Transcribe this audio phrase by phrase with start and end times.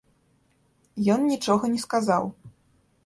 [1.15, 2.23] Ён нічога не сказаў.